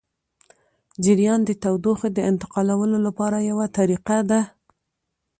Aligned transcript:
جریان 1.03 1.41
د 1.45 1.51
تودوخې 1.63 2.09
د 2.13 2.19
انتقالولو 2.31 2.97
لپاره 3.05 3.37
یوه 3.49 3.65
طریقه 3.77 4.17
ده. 4.29 4.41